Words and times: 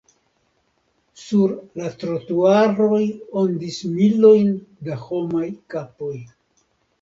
Sur 1.23 1.51
la 1.81 1.89
trotuaroj 2.03 3.03
ondis 3.43 3.77
miloj 3.99 4.33
da 4.89 4.99
homaj 5.05 5.45
kapoj. 5.77 6.13